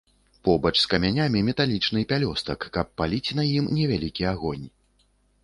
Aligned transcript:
Побач 0.47 0.71
з 0.83 0.87
камянямі 0.93 1.43
металічны 1.49 2.01
пялёстак, 2.13 2.67
каб 2.79 2.87
паліць 3.03 3.35
на 3.41 3.47
ім 3.61 3.69
невялікі 3.79 4.23
агонь. 4.33 4.67